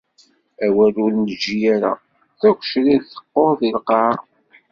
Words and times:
Awal 0.65 0.93
ur 1.03 1.11
neǧǧi 1.15 1.55
ara, 1.75 1.93
tagecrirt 2.39 3.07
teqqur 3.11 3.51
di 3.59 3.69
lqaεa. 3.77 4.15